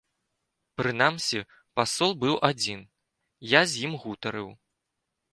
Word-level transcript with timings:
Прынамсі 0.79 1.39
пасол 1.79 2.11
быў 2.23 2.35
адзін, 2.49 2.81
я 3.51 3.61
з 3.75 3.83
ім 3.85 3.93
гутарыў. 4.07 4.49